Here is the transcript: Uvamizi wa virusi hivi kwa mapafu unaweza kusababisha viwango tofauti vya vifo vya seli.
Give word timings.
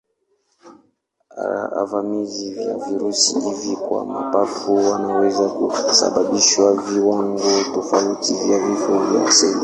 Uvamizi 1.83 2.49
wa 2.67 2.75
virusi 2.85 3.39
hivi 3.39 3.75
kwa 3.75 4.05
mapafu 4.05 4.75
unaweza 4.75 5.49
kusababisha 5.49 6.71
viwango 6.73 7.63
tofauti 7.75 8.33
vya 8.33 8.59
vifo 8.67 8.99
vya 8.99 9.31
seli. 9.31 9.59